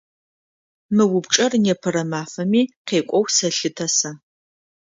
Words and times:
Мы 0.95 1.03
упчӏэр 1.15 1.53
непэрэ 1.63 2.03
мафэми 2.11 2.61
къекӏоу 2.87 3.25
сэлъытэ 3.35 3.87
сэ. 3.97 4.11